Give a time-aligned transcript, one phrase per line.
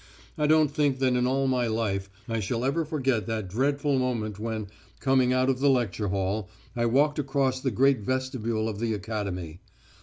[0.35, 4.39] I don't think that in all my life I shall ever forget that dreadful moment
[4.39, 4.65] when,
[4.99, 9.61] coming out of the lecture hall, I walked across the great vestibule of the Academy.